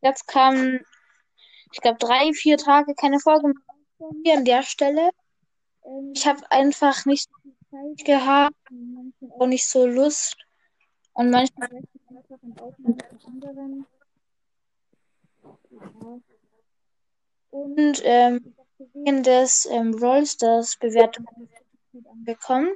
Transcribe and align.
Jetzt 0.00 0.26
kamen, 0.26 0.80
ich 1.72 1.80
glaube, 1.80 1.98
drei, 1.98 2.32
vier 2.32 2.56
Tage 2.56 2.94
keine 2.94 3.20
Folge 3.20 3.52
mehr 4.22 4.36
an 4.36 4.44
der 4.44 4.62
Stelle. 4.62 5.10
Ich 6.14 6.26
habe 6.26 6.40
einfach 6.50 7.04
nicht 7.06 7.28
so 7.28 7.36
viel 7.42 7.54
Zeit 7.70 8.06
gehabt 8.06 8.70
und 8.70 9.14
auch 9.30 9.46
nicht 9.46 9.66
so 9.68 9.86
Lust. 9.86 10.36
Und 11.14 11.30
manchmal 11.30 11.68
ich 11.72 12.16
einfach 12.16 12.42
in 12.42 12.58
Aufnahme 12.58 12.96
mit 12.96 13.26
anderen. 13.26 13.86
Ja. 15.70 16.20
Und 17.50 18.00
ähm, 18.04 18.54
gesehen, 18.78 19.22
dass 19.22 19.66
ähm, 19.66 19.94
Rollstars 19.94 20.76
Bewertungen 20.78 21.48
gut 21.92 22.06
angekommen. 22.06 22.70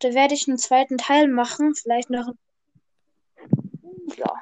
Da 0.00 0.12
werde 0.12 0.34
ich 0.34 0.48
einen 0.48 0.58
zweiten 0.58 0.98
Teil 0.98 1.28
machen, 1.28 1.74
vielleicht 1.74 2.10
noch. 2.10 2.34
Ja. 4.16 4.32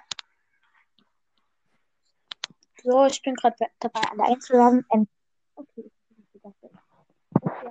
So, 2.82 3.06
ich 3.06 3.22
bin 3.22 3.34
gerade 3.34 3.56
dabei, 3.80 4.00
alle 4.10 4.24
einzuladen. 4.24 4.84
Ähm, 4.92 5.08
okay, 5.54 5.90
okay, 6.42 6.70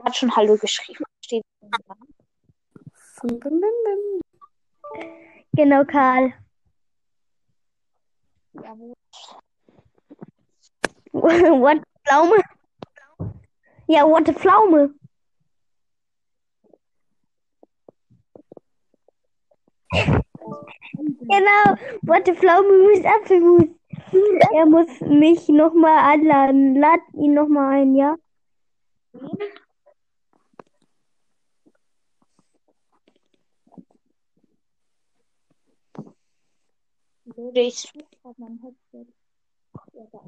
hat 0.04 0.16
schon 0.16 0.36
Hallo 0.36 0.58
geschrieben. 0.58 1.04
Steht 1.22 1.44
da. 1.62 1.96
Genau, 5.56 5.86
Karl. 5.86 6.34
Jawohl. 8.54 8.94
What 11.14 11.84
Pflaume? 12.06 12.42
Ja, 13.88 14.06
what 14.06 14.28
a 14.30 14.34
Pflaume. 14.34 14.96
Genau, 21.30 21.78
what 22.02 22.28
a 22.28 22.34
Pflaume 22.34 22.92
ist 22.94 23.06
Apfelmus. 23.06 23.70
Er 24.56 24.66
muss 24.66 25.02
mich 25.02 25.48
nochmal 25.50 26.14
anladen. 26.14 26.76
Lad 26.76 27.02
ihn 27.14 27.34
nochmal 27.34 27.82
ein, 27.82 27.96
ja? 27.96 28.16
Leute, 37.44 37.60
ich 37.60 37.76
suche 37.76 38.06
gerade 38.22 38.54
Headset. 38.64 39.14
Ja, 39.92 40.04
da. 40.14 40.20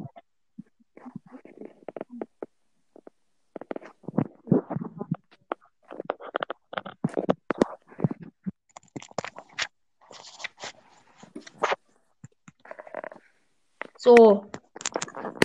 So, 13.98 14.46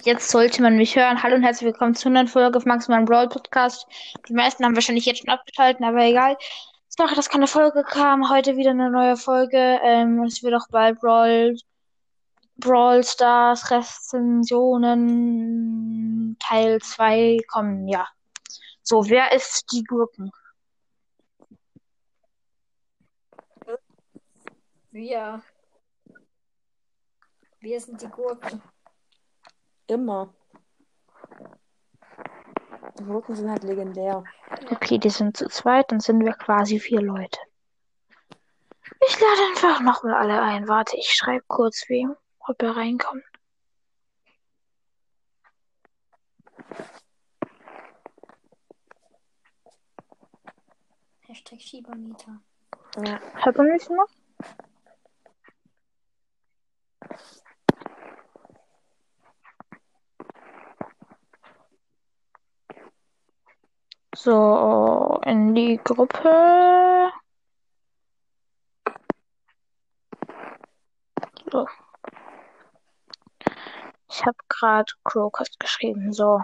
jetzt 0.03 0.29
sollte 0.29 0.62
man 0.62 0.77
mich 0.77 0.97
hören. 0.97 1.23
Hallo 1.23 1.37
und 1.37 1.45
herzlich 1.45 1.67
willkommen 1.67 1.95
zu 1.95 2.09
einer 2.09 2.27
Folge 2.27 2.59
auf 2.59 2.65
Maximal 2.65 3.05
Brawl 3.05 3.29
Podcast. 3.29 3.87
Die 4.29 4.34
meisten 4.34 4.65
haben 4.65 4.75
wahrscheinlich 4.75 5.07
jetzt 5.07 5.21
schon 5.21 5.29
abgeschaltet, 5.29 5.83
aber 5.84 6.05
egal. 6.05 6.37
Sorry, 6.89 7.15
dass 7.15 7.31
keine 7.31 7.47
Folge 7.47 7.84
kam. 7.84 8.28
Heute 8.28 8.56
wieder 8.56 8.71
eine 8.73 8.91
neue 8.91 9.17
Folge. 9.17 9.56
Ähm, 9.83 10.25
es 10.25 10.43
wird 10.43 10.55
auch 10.55 10.67
bald 10.71 11.00
Brawl, 11.00 11.56
Brawl 12.60 13.03
Stars 13.03 13.71
Rezensionen 13.71 16.37
Teil 16.38 16.78
2 16.81 17.38
kommen. 17.48 17.88
Ja. 17.88 18.06
So, 18.82 19.09
wer 19.09 19.32
ist 19.32 19.72
die 19.72 19.82
Gurken? 19.84 20.31
Wir. 24.91 25.43
Wir 27.60 27.81
sind 27.81 28.03
die 28.03 28.09
Gurken. 28.09 28.60
Immer. 29.87 30.34
Die 32.99 33.04
Gurken 33.04 33.37
sind 33.37 33.50
halt 33.50 33.65
legendär. 33.65 34.25
Okay, 34.70 34.99
die 34.99 35.10
sind 35.10 35.37
zu 35.37 35.49
zweit, 35.49 35.93
dann 35.93 36.00
sind 36.00 36.25
wir 36.25 36.32
quasi 36.32 36.81
vier 36.81 37.00
Leute. 37.00 37.38
Ich 39.06 39.20
lade 39.20 39.43
einfach 39.50 39.81
nochmal 39.81 40.15
alle 40.15 40.43
ein. 40.43 40.66
Warte, 40.69 40.97
ich 40.97 41.12
schreibe 41.12 41.44
kurz 41.47 41.88
wem, 41.88 42.16
ob 42.50 42.62
er 42.62 42.77
reinkommt. 42.77 43.25
Hashtag 51.21 51.61
Schiebermeter. 51.61 52.41
Ja. 53.05 53.21
Hört 53.34 53.56
man 53.56 53.69
mich 53.69 53.88
noch? 53.88 54.09
So, 64.17 65.21
in 65.25 65.55
die 65.55 65.78
Gruppe. 65.82 67.12
So. 71.53 71.67
Ich 74.20 74.26
habe 74.26 74.36
gerade 74.50 74.92
Crowcast 75.04 75.58
geschrieben. 75.58 76.12
So. 76.12 76.42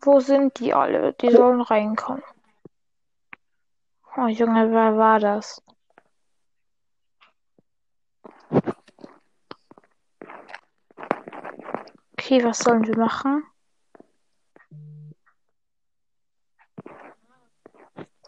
Wo 0.00 0.20
sind 0.20 0.58
die 0.58 0.72
alle? 0.72 1.12
Die 1.12 1.30
sollen 1.30 1.60
reinkommen. 1.60 2.22
Oh 4.16 4.28
Junge, 4.28 4.70
wer 4.70 4.96
war 4.96 5.20
das? 5.20 5.62
Okay, 12.12 12.42
was 12.42 12.60
sollen 12.60 12.86
wir 12.86 12.96
machen? 12.96 13.44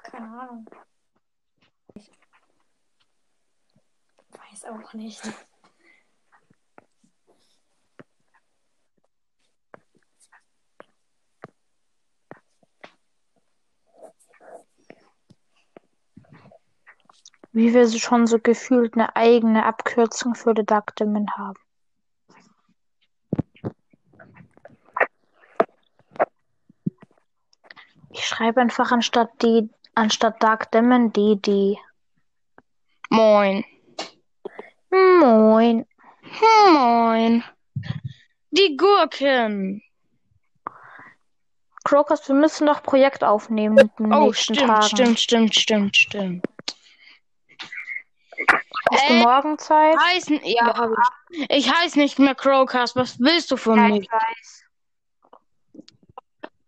Keine 0.02 0.40
Ahnung. 0.40 0.66
Ich 1.94 2.10
weiß 4.62 4.72
auch 4.72 4.94
nicht. 4.94 5.22
Wie 17.52 17.74
wir 17.74 17.88
so 17.88 17.98
schon 17.98 18.26
so 18.28 18.38
gefühlt 18.38 18.94
eine 18.94 19.16
eigene 19.16 19.66
Abkürzung 19.66 20.34
für 20.36 20.54
Demon 20.94 21.28
haben. 21.36 21.58
Ich 28.10 28.24
schreibe 28.24 28.60
einfach 28.60 28.92
anstatt 28.92 29.30
die, 29.42 29.68
anstatt 29.94 30.40
Dark 30.42 30.70
Demon 30.70 31.12
DD. 31.12 31.76
Moin. 33.08 33.64
Moin. 35.20 35.86
Moin. 36.72 37.44
Die 38.50 38.76
Gurken. 38.76 39.82
Crocus, 41.84 42.26
wir 42.28 42.34
müssen 42.34 42.64
noch 42.66 42.82
Projekt 42.82 43.22
aufnehmen 43.24 43.90
Oh, 43.98 44.32
stimmt, 44.32 44.58
Tagen. 44.60 44.82
stimmt, 44.82 45.18
stimmt, 45.20 45.54
stimmt, 45.54 45.96
stimmt. 45.96 46.46
Hast 48.90 49.08
du 49.08 49.14
Äh, 49.14 49.18
morgen 49.22 49.58
Zeit? 49.58 49.96
Heiß, 49.98 50.26
ja, 50.42 50.74
hab 50.74 50.90
ich 51.48 51.70
heiße 51.72 51.98
nicht 51.98 52.18
mehr 52.18 52.34
Crowcast. 52.34 52.96
Was 52.96 53.20
willst 53.20 53.50
du 53.50 53.56
von 53.56 53.76
Ja, 53.78 53.88
mir? 53.88 54.00
ich 54.00 54.10
weiß. 54.10 54.64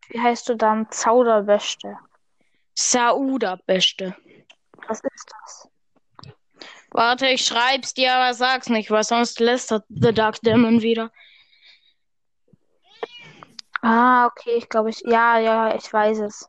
Wie 0.09 0.21
heißt 0.21 0.49
du 0.49 0.57
dann? 0.57 0.91
Zauderbeste. 0.91 1.97
Sauda, 2.75 3.57
Beste. 3.67 4.15
Was 4.89 5.01
ist 5.01 5.31
das? 5.41 5.69
Warte, 6.95 7.27
ich 7.29 7.45
schreib's 7.45 7.95
dir, 7.95 8.15
aber 8.15 8.35
sag's 8.35 8.69
nicht, 8.69 8.91
weil 8.91 9.03
sonst 9.03 9.41
lästert 9.41 9.85
The 9.89 10.13
Dark 10.13 10.41
Demon 10.43 10.83
wieder. 10.83 11.11
Ah, 13.81 14.27
okay, 14.27 14.57
ich 14.57 14.69
glaube, 14.69 14.91
ich. 14.91 15.01
Ja, 15.01 15.39
ja, 15.39 15.75
ich 15.75 15.93
weiß 15.93 16.19
es. 16.21 16.49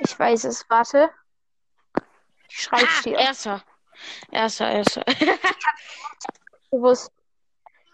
Ich 0.00 0.18
weiß 0.18 0.44
es. 0.44 0.64
Warte. 0.68 1.10
Ich 2.48 2.62
schreibe 2.62 2.88
Ah, 2.88 3.02
dir. 3.02 3.18
erster. 3.18 3.62
Erster, 4.30 4.70
erster. 4.70 5.04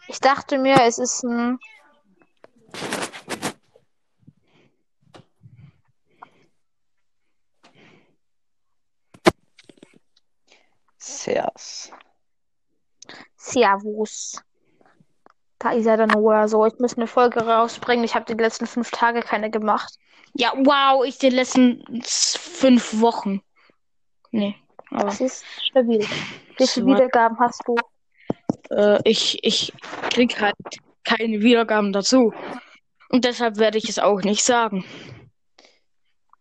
Ich 0.09 0.19
dachte 0.21 0.59
mir, 0.59 0.77
es 0.83 0.99
ist 0.99 1.23
ein. 1.23 1.59
Servus. 11.23 11.93
Servus. 13.37 14.43
Da 15.59 15.71
ist 15.73 15.87
er 15.87 15.97
dann 15.97 16.09
nur 16.11 16.49
so. 16.49 16.67
Ich 16.67 16.79
muss 16.79 16.97
eine 16.97 17.07
Folge 17.07 17.47
rausbringen. 17.47 18.05
Ich 18.05 18.15
habe 18.15 18.25
die 18.25 18.41
letzten 18.41 18.67
fünf 18.67 18.91
Tage 18.91 19.21
keine 19.21 19.51
gemacht. 19.51 19.95
Ja, 20.35 20.53
wow, 20.57 21.05
ich 21.05 21.19
die 21.19 21.29
letzten 21.29 22.03
fünf 22.05 23.01
Wochen. 23.01 23.41
Nee, 24.31 24.57
aber 24.91 25.05
Das 25.05 25.21
ist 25.21 25.45
stabil. 25.63 26.05
Wie 26.57 26.67
viele. 26.67 26.87
Wiedergaben 26.87 27.39
hast 27.39 27.63
du? 27.67 27.77
äh, 28.71 28.99
ich, 29.05 29.45
ich 29.45 29.73
krieg 30.11 30.41
halt 30.41 30.57
keine 31.05 31.41
Wiedergaben 31.43 31.93
dazu. 31.93 32.33
Und 33.11 33.25
deshalb 33.25 33.59
werde 33.59 33.79
ich 33.79 33.89
es 33.89 33.99
auch 33.99 34.23
nicht 34.23 34.43
sagen. 34.43 34.85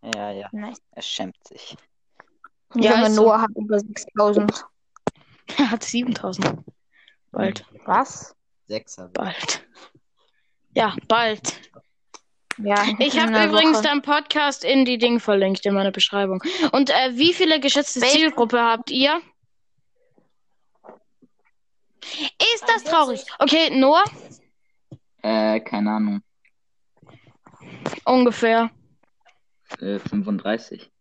Ja, 0.01 0.31
ja. 0.31 0.47
Nice. 0.51 0.81
Er 0.91 1.01
schämt 1.01 1.35
sich. 1.47 1.75
Ja, 2.75 2.93
Junge 2.93 3.07
ist 3.07 3.15
so. 3.15 3.23
Noah 3.23 3.41
hat 3.41 3.49
über 3.55 3.79
6000. 3.79 4.65
Er 5.57 5.71
hat 5.71 5.83
7000. 5.83 6.57
Bald, 7.31 7.65
Was? 7.85 8.35
Sechs 8.67 8.97
habe 8.97 9.09
bald. 9.09 9.65
Ja, 10.73 10.95
bald. 11.07 11.71
Ja. 12.57 12.85
Ich 12.99 13.19
habe 13.19 13.31
übrigens 13.45 13.77
Woche. 13.77 13.83
deinen 13.83 14.01
Podcast 14.01 14.63
in 14.63 14.85
die 14.85 14.97
Ding 14.97 15.19
verlinkt 15.19 15.65
in 15.65 15.73
meiner 15.73 15.91
Beschreibung. 15.91 16.43
Und 16.71 16.89
äh, 16.89 17.17
wie 17.17 17.33
viele 17.33 17.59
geschätzte 17.59 18.01
Welche? 18.01 18.17
Zielgruppe 18.17 18.59
habt 18.61 18.91
ihr? 18.91 19.21
Ist 22.53 22.65
das 22.67 22.83
traurig? 22.83 23.23
Okay, 23.39 23.69
Noah? 23.69 24.03
Äh, 25.21 25.59
keine 25.61 25.91
Ahnung. 25.91 26.21
Ungefähr. 28.05 28.71
Äh, 29.79 29.99
35. 29.99 30.91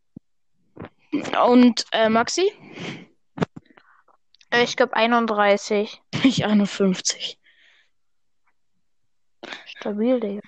Und 1.45 1.85
äh, 1.93 2.09
Maxi? 2.09 2.53
Äh, 4.51 4.65
Ich 4.65 4.77
glaube 4.77 4.95
31. 4.95 6.03
Ich 6.25 6.45
51. 6.45 7.39
Stabil, 9.67 10.21
Digga. 10.21 10.43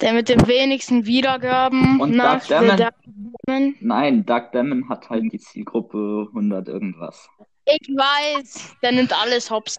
Der 0.00 0.12
mit 0.12 0.28
den 0.28 0.46
wenigsten 0.46 1.06
Wiedergaben 1.06 2.00
Und 2.00 2.12
nach 2.12 2.46
Dark 2.46 2.62
Demon. 2.62 2.76
The 2.76 2.82
Dark 2.84 2.94
Demon. 3.04 3.76
Nein, 3.80 4.24
Doug 4.24 4.52
Demon 4.52 4.88
hat 4.88 5.10
halt 5.10 5.32
die 5.32 5.38
Zielgruppe 5.40 6.26
100 6.28 6.68
irgendwas. 6.68 7.28
Ich 7.64 7.88
weiß, 7.88 8.76
der 8.80 8.92
nimmt 8.92 9.12
alles 9.12 9.50
hops. 9.50 9.78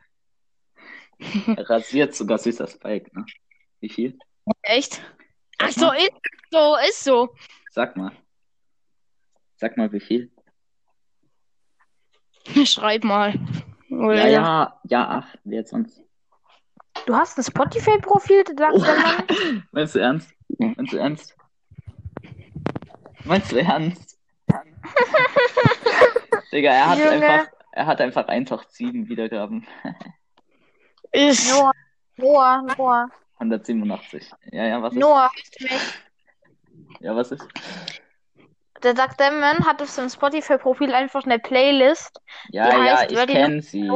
Er 1.47 1.69
rasiert 1.69 2.13
sogar 2.15 2.37
süßer 2.37 2.67
Spike, 2.67 3.09
ne? 3.17 3.25
Wie 3.79 3.89
viel? 3.89 4.17
Echt? 4.61 4.95
Sag 5.59 5.69
Ach 5.69 5.71
so, 5.71 5.85
mal. 5.87 5.97
ist 5.97 6.11
so, 6.51 6.75
ist 6.89 7.03
so. 7.03 7.35
Sag 7.71 7.97
mal. 7.97 8.11
Sag 9.55 9.77
mal, 9.77 9.91
wie 9.91 9.99
viel? 9.99 10.31
Schreib 12.65 13.03
mal. 13.03 13.33
Ja, 13.89 14.27
ja, 14.27 14.79
ja, 14.83 15.09
ach, 15.09 15.35
wer 15.43 15.59
jetzt 15.59 15.71
sonst? 15.71 16.01
Du 17.05 17.15
hast 17.15 17.37
ein 17.37 17.43
Spotify-Profil, 17.43 18.43
der 18.43 18.71
Mann. 18.71 19.23
Meinst 19.71 19.95
du 19.95 19.99
ernst? 19.99 20.31
Meinst 20.57 20.93
du 20.93 20.97
ernst? 20.97 21.35
Meinst 23.23 23.51
du 23.51 23.59
ernst? 23.59 24.19
Digga, 26.51 26.71
er 26.71 26.89
hat 26.89 26.99
Junge. 26.99 27.11
einfach, 27.11 27.51
er 27.71 27.85
hat 27.85 28.01
einfach 28.01 28.27
einfach 28.27 28.69
sieben 28.69 29.07
Wiedergaben. 29.09 29.65
Ist. 31.11 31.51
Noah, 31.51 31.71
Noah, 32.17 32.61
Noah. 32.77 33.09
187. 33.39 34.31
Ja, 34.51 34.65
ja, 34.65 34.81
was 34.81 34.93
ist? 34.93 34.99
Noah, 34.99 35.31
du? 35.57 35.67
Ja, 36.99 37.15
was 37.15 37.31
ist? 37.31 37.47
Der 38.83 38.93
Doug 38.93 39.15
Demon 39.17 39.65
hat 39.65 39.81
auf 39.81 39.89
seinem 39.89 40.09
Spotify-Profil 40.09 40.93
einfach 40.93 41.25
eine 41.25 41.39
Playlist. 41.39 42.21
Ja, 42.49 42.69
Die 42.69 42.77
ja, 42.77 42.97
heißt 42.97 43.11
ich 43.11 43.27
kenne 43.27 43.61
sie. 43.61 43.89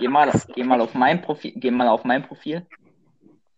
Geh 0.00 0.08
mal, 0.08 0.30
geh 0.54 0.64
mal 0.64 0.80
auf 0.80 0.94
mein 0.94 1.22
Profil, 1.22 1.52
geh 1.56 1.70
mal 1.70 1.88
auf 1.88 2.04
mein 2.04 2.26
Profil. 2.26 2.66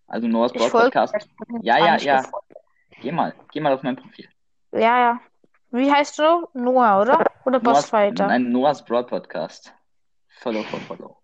Also 0.06 0.28
Noah's 0.28 0.52
Ich 0.55 0.62
folge 0.62 0.90
Podcast. 0.90 1.28
Ja, 1.62 1.78
ja, 1.78 1.96
ja. 1.96 2.23
Geh 3.00 3.12
mal, 3.12 3.34
geh 3.52 3.61
mal 3.61 3.73
auf 3.73 3.82
mein 3.82 3.96
Profil. 3.96 4.28
Ja, 4.73 4.99
ja. 4.99 5.20
Wie 5.70 5.90
heißt 5.90 6.19
du? 6.19 6.49
Noah, 6.55 7.00
oder? 7.02 7.25
Oder 7.44 7.61
Bossfighter? 7.61 8.26
nein, 8.26 8.50
Noah's 8.50 8.84
Brawl 8.84 9.05
Podcast. 9.05 9.75
Follow, 10.40 10.62
follow, 10.64 10.82
follow. 10.84 11.22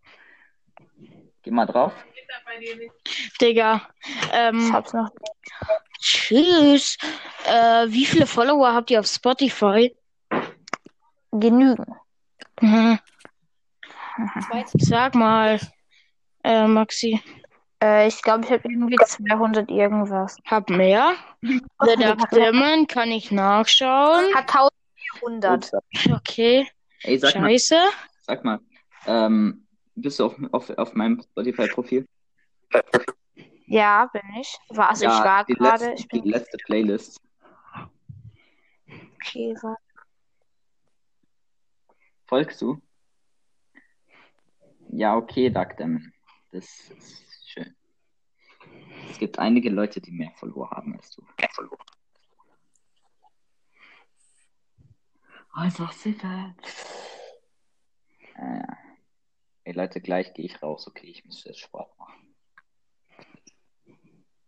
Geh 1.42 1.50
mal 1.50 1.66
drauf. 1.66 1.92
Digga. 3.40 3.82
Ich 4.04 4.30
Ähm, 4.32 4.72
hab's 4.72 4.92
noch. 4.92 5.10
tschüss. 6.00 6.96
Äh, 7.46 7.86
wie 7.88 8.04
viele 8.06 8.26
Follower 8.26 8.72
habt 8.72 8.90
ihr 8.90 9.00
auf 9.00 9.06
Spotify? 9.06 9.94
Genügen. 11.32 11.86
Mhm. 12.60 12.98
Sag 14.78 15.14
mal, 15.14 15.58
äh, 16.44 16.66
Maxi. 16.66 17.20
Äh, 17.82 18.08
ich 18.08 18.22
glaube, 18.22 18.44
ich 18.44 18.50
habe 18.50 18.62
irgendwie 18.68 18.96
200 18.96 19.70
irgendwas. 19.70 20.36
Hab 20.44 20.70
mehr. 20.70 21.14
The 21.40 21.96
Dark 21.98 22.30
Demon 22.30 22.86
kann 22.86 23.10
ich 23.10 23.32
nachschauen. 23.32 24.34
Hat 24.34 24.54
1400. 24.54 25.72
Ups. 25.74 26.10
Okay. 26.10 26.68
Ey, 27.02 27.18
sag 27.18 27.34
mal, 27.34 27.50
Scheiße. 27.50 27.76
sag 28.20 28.44
mal. 28.44 28.60
Ähm, 29.06 29.66
bist 29.96 30.20
du 30.20 30.26
auf, 30.26 30.36
auf, 30.52 30.70
auf 30.70 30.94
meinem 30.94 31.20
Spotify-Profil? 31.22 32.06
Ja, 33.66 34.08
bin 34.12 34.22
ich. 34.40 34.56
War, 34.68 34.90
also 34.90 35.06
ich 35.06 35.10
Ja, 35.10 35.24
war 35.24 35.44
die 35.44 35.54
gerade. 35.54 35.94
Ich 35.94 36.06
die 36.08 36.20
letzte 36.20 36.58
Playlist. 36.66 37.20
Okay. 39.22 39.56
warte. 39.62 39.82
Folgst 42.26 42.60
du? 42.62 42.80
Ja, 44.88 45.16
okay, 45.16 45.50
Demon. 45.50 46.12
Das 46.50 46.90
ist 46.90 47.48
schön. 47.48 47.74
Es 49.10 49.18
gibt 49.18 49.38
einige 49.38 49.70
Leute, 49.70 50.00
die 50.00 50.12
mehr 50.12 50.30
Follower 50.36 50.70
haben 50.70 50.96
als 50.96 51.10
du. 51.10 51.26
Einfach 55.54 55.92
sicher. 55.92 56.54
Äh, 58.36 58.62
ey 59.64 59.72
Leute, 59.74 60.00
gleich 60.00 60.32
gehe 60.32 60.46
ich 60.46 60.62
raus. 60.62 60.86
Okay, 60.86 61.06
ich 61.06 61.24
muss 61.24 61.44
jetzt 61.44 61.60
Sport 61.60 61.96
machen. 61.98 62.34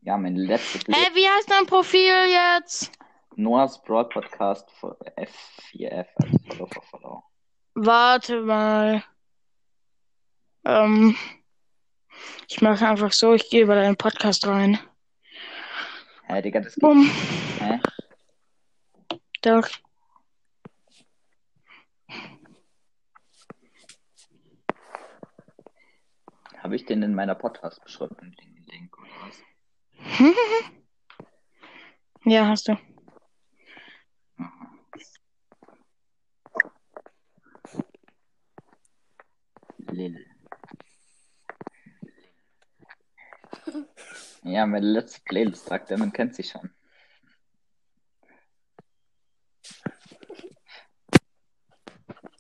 Ja, 0.00 0.16
meine 0.16 0.40
letzte 0.40 0.78
Hä, 0.78 0.85
Playlist. 0.85 1.14
wie 1.14 1.28
heißt 1.28 1.50
dein 1.50 1.66
Profil 1.66 2.14
jetzt? 2.28 2.90
Noah's 3.37 3.83
Broad 3.83 4.11
Podcast 4.11 4.71
für 4.73 4.97
F4F, 5.17 6.07
also 6.23 6.38
Follow 6.49 6.67
for 6.67 6.83
Follow. 6.83 7.25
Warte 7.75 8.41
mal. 8.41 9.05
Ähm, 10.64 11.17
ich 12.49 12.61
mache 12.62 12.87
einfach 12.87 13.12
so, 13.12 13.35
ich 13.35 13.50
gehe 13.50 13.67
bei 13.67 13.75
deinen 13.75 13.97
Podcast 13.97 14.47
rein. 14.47 14.79
Hä, 16.26 16.41
Digga, 16.43 16.61
das 16.61 16.75
geht. 16.76 16.91
Hä? 17.61 17.81
Doch. 19.43 19.69
Habe 26.59 26.76
ich 26.76 26.87
den 26.87 27.03
in 27.03 27.14
meiner 27.14 27.35
Podcast-Beschreibung 27.35 28.33
den 28.37 28.64
Link 28.67 28.97
oder 28.99 29.11
was? 29.26 29.43
Ja, 32.26 32.47
hast 32.47 32.69
du. 32.69 32.79
Ja, 44.45 44.67
meine 44.67 44.87
letzte 44.87 45.21
Playlist 45.23 45.65
sagt 45.67 45.91
er, 45.91 45.99
man 45.99 46.13
kennt 46.13 46.35
sie 46.35 46.43
schon. 46.45 46.71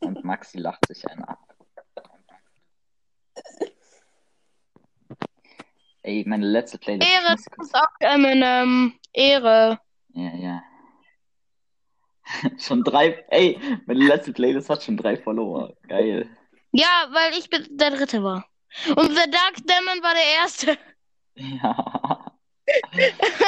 Und 0.00 0.22
Maxi 0.24 0.58
lacht 0.58 0.86
sich 0.86 1.06
einen 1.08 1.24
ab. 1.24 1.38
Ey, 6.02 6.22
meine 6.26 6.44
letzte 6.46 6.78
Playlist. 6.78 7.10
Ehre, 7.10 7.32
muss 7.32 7.46
kurz- 7.46 7.70
sagt 7.70 7.96
Eminem. 8.02 8.98
Ehre. 9.14 9.80
Ja, 10.12 10.34
ja. 10.34 10.62
schon 12.58 12.82
drei. 12.84 13.24
Ey, 13.28 13.58
meine 13.86 14.04
letzte 14.04 14.32
Playlist 14.34 14.68
hat 14.68 14.82
schon 14.82 14.98
drei 14.98 15.16
Follower. 15.16 15.74
Geil. 15.88 16.28
Ja, 16.72 17.08
weil 17.12 17.32
ich 17.38 17.48
der 17.48 17.90
Dritte 17.90 18.22
war. 18.22 18.46
Und 18.88 19.16
The 19.16 19.30
Dark 19.30 19.56
Demon 19.66 20.02
war 20.02 20.12
der 20.12 20.42
Erste. 20.42 20.76
Ja. 21.36 22.36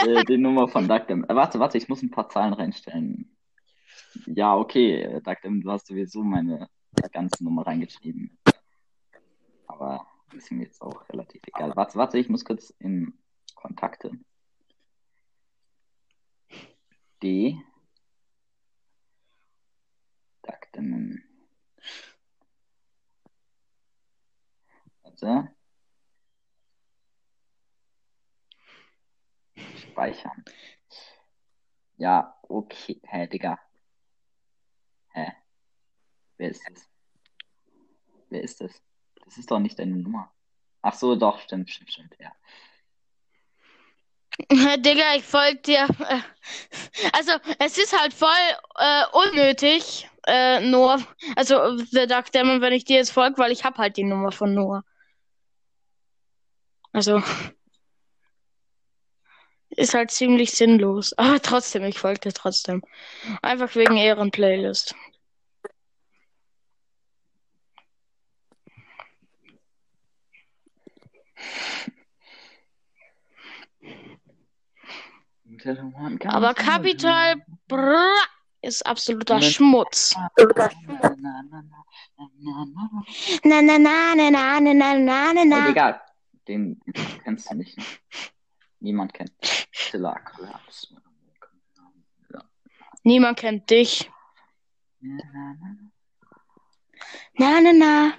äh, 0.06 0.24
die 0.24 0.38
Nummer 0.38 0.68
von 0.68 0.88
Duckdem. 0.88 1.24
Äh, 1.24 1.34
warte, 1.34 1.58
warte, 1.58 1.78
ich 1.78 1.88
muss 1.88 2.02
ein 2.02 2.10
paar 2.10 2.28
Zahlen 2.28 2.52
reinstellen. 2.52 3.36
Ja, 4.26 4.56
okay, 4.56 5.20
Duckdem, 5.22 5.62
du 5.62 5.70
hast 5.70 5.86
sowieso 5.86 6.22
meine 6.22 6.68
ganze 7.12 7.44
Nummer 7.44 7.66
reingeschrieben. 7.66 8.38
Aber 9.66 10.06
ist 10.32 10.50
mir 10.50 10.64
jetzt 10.64 10.82
auch 10.82 11.08
relativ 11.10 11.42
egal. 11.46 11.74
Warte, 11.76 11.98
warte, 11.98 12.18
ich 12.18 12.28
muss 12.28 12.44
kurz 12.44 12.70
in 12.78 13.14
Kontakte. 13.54 14.12
D. 17.22 17.56
Duckdem. 20.42 21.22
Warte. 25.02 25.55
Speichern. 29.96 30.44
Ja, 31.96 32.38
okay. 32.42 33.00
Hä, 33.02 33.26
Digga. 33.26 33.58
Hä? 35.14 35.32
Wer 36.36 36.50
ist 36.50 36.62
das? 36.68 36.86
Wer 38.28 38.42
ist 38.42 38.60
das? 38.60 38.82
Das 39.24 39.38
ist 39.38 39.50
doch 39.50 39.58
nicht 39.58 39.78
deine 39.78 39.96
Nummer. 39.96 40.30
Ach 40.82 40.92
so, 40.92 41.16
doch, 41.16 41.40
stimmt, 41.40 41.70
stimmt, 41.70 41.90
stimmt, 41.90 42.14
ja. 42.18 42.30
Digga, 44.76 45.14
ich 45.16 45.24
folge 45.24 45.60
dir. 45.62 45.88
Äh, 46.00 46.20
Also, 47.14 47.32
es 47.58 47.78
ist 47.78 47.98
halt 47.98 48.12
voll 48.12 48.28
äh, 48.76 49.04
unnötig, 49.12 50.10
äh, 50.26 50.60
Noah. 50.60 50.98
Also, 51.36 51.78
The 51.78 52.06
Duck 52.06 52.30
Demon, 52.32 52.60
wenn 52.60 52.74
ich 52.74 52.84
dir 52.84 52.96
jetzt 52.96 53.12
folge, 53.12 53.38
weil 53.38 53.50
ich 53.50 53.64
hab 53.64 53.78
halt 53.78 53.96
die 53.96 54.04
Nummer 54.04 54.30
von 54.30 54.52
Noah. 54.52 54.84
Also, 56.92 57.22
ist 59.76 59.94
halt 59.94 60.10
ziemlich 60.10 60.52
sinnlos. 60.52 61.12
Aber 61.16 61.40
trotzdem, 61.40 61.84
ich 61.84 61.98
folge 61.98 62.20
dir 62.20 62.32
trotzdem. 62.32 62.82
Einfach 63.42 63.74
wegen 63.76 63.96
Ehrenplaylist. 63.96 64.94
Aber 76.28 76.54
Kapital 76.54 77.36
Bra 77.66 78.06
ist 78.62 78.86
absoluter. 78.86 79.40
Schmutz. 79.42 80.14
Na, 83.44 83.62
na, 83.62 83.78
na, 83.78 84.14
na, 84.14 84.30
na, 84.30 84.60
na, 84.60 84.94
na, 84.94 85.32
na, 85.32 85.44
na. 85.44 85.66
Digga, 85.66 86.00
den 86.46 86.80
kennst 87.24 87.50
du 87.50 87.56
nicht. 87.56 87.76
Niemand 88.80 89.14
kennt. 89.14 89.32
Kollaps. 89.92 90.94
Niemand 93.02 93.38
kennt 93.38 93.70
dich. 93.70 94.10
Na, 97.38 97.60
na, 97.60 97.72
na. 97.72 98.12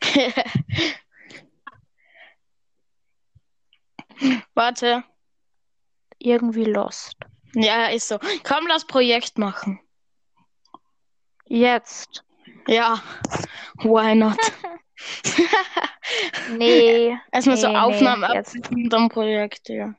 Warte. 4.54 5.04
Irgendwie 6.18 6.64
lost. 6.64 7.16
Ja, 7.54 7.86
ist 7.86 8.08
so. 8.08 8.18
Komm, 8.44 8.66
lass 8.66 8.86
Projekt 8.86 9.38
machen. 9.38 9.80
Jetzt. 11.46 12.22
Ja. 12.70 13.02
Why 13.82 14.14
not? 14.14 14.38
Nee. 16.50 17.16
Erstmal 17.32 17.56
so 17.56 17.66
Nee, 17.68 17.72
nee, 17.72 17.78
Aufnahmen 17.78 18.34
jetzt. 18.34 18.56
abziehen, 18.56 18.90
dann 18.90 19.08
Projekt, 19.08 19.68
ja. 19.68 19.94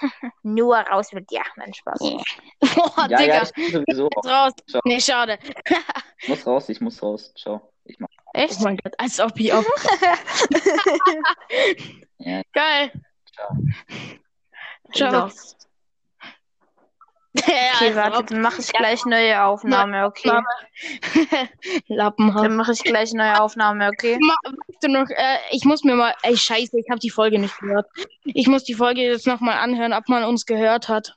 Nur 0.42 0.76
raus 0.76 1.12
mit 1.12 1.30
dir. 1.30 1.42
Nein, 1.56 1.74
Spaß. 1.74 1.98
Boah, 2.00 3.06
Ja, 3.10 3.18
Digga. 3.18 3.24
ja, 3.34 3.42
ich 3.56 3.72
sowieso 3.72 4.08
raus. 4.24 4.52
Ciao. 4.68 4.80
Nee, 4.84 5.00
schade. 5.00 5.38
Ich 6.18 6.28
muss 6.28 6.46
raus, 6.46 6.68
ich 6.68 6.80
muss 6.80 7.02
raus. 7.02 7.32
Ciao. 7.36 7.72
Ich 7.84 7.98
mach. 7.98 8.08
Echt? 8.32 8.56
Oh 8.60 8.64
mein 8.64 8.76
Gott, 8.76 8.94
als 8.98 9.18
ob 9.20 9.38
ich. 9.38 9.46
Ja, 12.18 12.42
Geil. 12.52 12.92
ciao. 13.34 13.56
Ciao. 14.94 15.12
Lost. 15.12 15.68
Ja, 17.34 17.42
Okay, 17.74 17.94
warte, 17.96 18.24
dann 18.28 18.40
mache 18.40 18.60
ich 18.60 18.72
gleich 18.72 19.04
neue 19.06 19.42
Aufnahme, 19.42 20.06
okay? 20.06 20.40
Lappenhaft. 21.88 22.44
Dann 22.44 22.56
mache 22.56 22.72
ich 22.72 22.84
gleich 22.84 23.12
neue 23.12 23.40
Aufnahme, 23.40 23.88
okay? 23.88 24.18
Du 24.80 24.88
noch, 24.88 25.08
äh, 25.08 25.38
ich 25.50 25.64
muss 25.64 25.82
mir 25.82 25.96
mal, 25.96 26.14
ey, 26.22 26.36
scheiße, 26.36 26.78
ich 26.78 26.88
habe 26.90 27.00
die 27.00 27.10
Folge 27.10 27.38
nicht 27.38 27.58
gehört. 27.58 27.86
Ich 28.24 28.46
muss 28.46 28.64
die 28.64 28.74
Folge 28.74 29.02
jetzt 29.02 29.26
nochmal 29.26 29.58
anhören, 29.58 29.92
ob 29.92 30.08
man 30.08 30.24
uns 30.24 30.46
gehört 30.46 30.88
hat. 30.88 31.16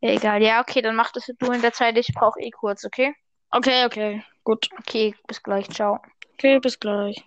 Egal, 0.00 0.42
ja, 0.42 0.60
okay, 0.60 0.82
dann 0.82 0.96
mach 0.96 1.12
das 1.12 1.26
du 1.38 1.52
in 1.52 1.62
der 1.62 1.72
Zeit. 1.72 1.96
Ich 1.96 2.08
brauche 2.14 2.40
eh 2.40 2.50
kurz, 2.50 2.84
okay? 2.84 3.14
Okay, 3.50 3.84
okay, 3.86 4.24
gut. 4.44 4.68
Okay, 4.78 5.14
bis 5.26 5.42
gleich, 5.42 5.68
ciao. 5.70 6.00
Okay, 6.34 6.58
bis 6.58 6.78
gleich. 6.80 7.24